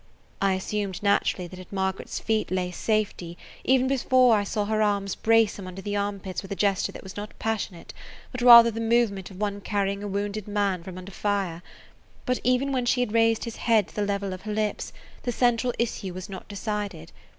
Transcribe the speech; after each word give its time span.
I 0.41 0.53
assumed 0.53 1.03
naturally 1.03 1.45
that 1.47 1.59
at 1.59 1.71
Margaret's 1.71 2.17
feet 2.19 2.49
lay 2.49 2.71
safety 2.71 3.37
even 3.63 3.87
before 3.87 4.35
I 4.35 4.43
saw 4.43 4.65
her 4.65 4.81
arms 4.81 5.13
brace 5.13 5.59
him 5.59 5.67
under 5.67 5.79
the 5.83 5.95
armpits 5.95 6.41
with 6.41 6.51
a 6.51 6.55
gesture 6.55 6.91
that 6.93 7.03
was 7.03 7.15
not 7.15 7.37
passionate, 7.37 7.93
but 8.31 8.41
rather 8.41 8.71
the 8.71 8.81
movement 8.81 9.29
of 9.29 9.39
one 9.39 9.61
carrying 9.61 10.01
a 10.01 10.07
wounded 10.07 10.47
man 10.47 10.81
from 10.81 10.97
under 10.97 11.11
fire. 11.11 11.61
But 12.25 12.39
even 12.43 12.71
when 12.71 12.87
she 12.87 13.01
had 13.01 13.13
raised 13.13 13.43
his 13.43 13.57
head 13.57 13.89
to 13.89 13.95
the 13.95 14.01
level 14.07 14.33
of 14.33 14.41
her 14.41 14.51
lips, 14.55 14.91
the 15.21 15.31
central 15.31 15.71
issue 15.77 16.15
was 16.15 16.27
not 16.29 16.47
decided. 16.47 17.11